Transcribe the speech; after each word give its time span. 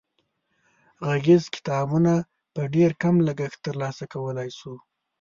غږیز 1.07 1.43
کتابونه 1.55 2.13
په 2.53 2.61
ډېر 2.75 2.91
کم 3.01 3.15
لګښت 3.27 3.59
تر 3.65 3.75
لاسه 3.81 4.03
کولای 4.13 4.49
شو. 4.57 4.73